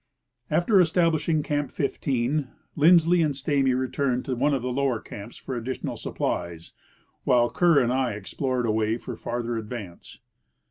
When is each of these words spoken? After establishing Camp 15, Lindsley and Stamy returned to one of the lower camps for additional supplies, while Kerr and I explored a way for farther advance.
After 0.49 0.81
establishing 0.81 1.43
Camp 1.43 1.69
15, 1.69 2.47
Lindsley 2.75 3.21
and 3.21 3.35
Stamy 3.35 3.75
returned 3.75 4.25
to 4.25 4.35
one 4.35 4.51
of 4.51 4.63
the 4.63 4.71
lower 4.71 4.99
camps 4.99 5.37
for 5.37 5.55
additional 5.55 5.95
supplies, 5.95 6.73
while 7.23 7.51
Kerr 7.51 7.77
and 7.77 7.93
I 7.93 8.13
explored 8.13 8.65
a 8.65 8.71
way 8.71 8.97
for 8.97 9.15
farther 9.15 9.59
advance. 9.59 10.17